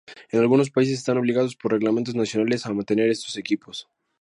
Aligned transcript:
En 0.31 0.39
algunos 0.39 0.71
países 0.71 0.97
están 0.97 1.19
obligados 1.19 1.55
por 1.55 1.73
reglamentos 1.73 2.15
nacionales 2.15 2.65
a 2.65 2.73
mantener 2.73 3.11
estos 3.11 3.37
equipos. 3.37 3.87